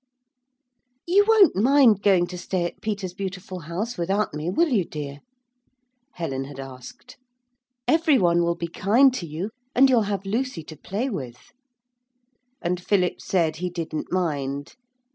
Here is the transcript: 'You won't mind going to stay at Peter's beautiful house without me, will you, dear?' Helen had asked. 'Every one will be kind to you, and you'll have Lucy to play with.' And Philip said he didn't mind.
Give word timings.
'You 1.05 1.25
won't 1.27 1.55
mind 1.55 2.01
going 2.01 2.25
to 2.25 2.37
stay 2.39 2.65
at 2.65 2.81
Peter's 2.81 3.13
beautiful 3.13 3.59
house 3.59 3.99
without 3.99 4.33
me, 4.33 4.49
will 4.49 4.69
you, 4.69 4.83
dear?' 4.83 5.19
Helen 6.13 6.45
had 6.45 6.59
asked. 6.59 7.17
'Every 7.87 8.17
one 8.17 8.41
will 8.41 8.55
be 8.55 8.67
kind 8.67 9.13
to 9.13 9.27
you, 9.27 9.51
and 9.75 9.91
you'll 9.91 10.09
have 10.09 10.25
Lucy 10.25 10.63
to 10.63 10.75
play 10.75 11.07
with.' 11.07 11.53
And 12.63 12.81
Philip 12.83 13.21
said 13.21 13.57
he 13.57 13.69
didn't 13.69 14.11
mind. 14.11 14.75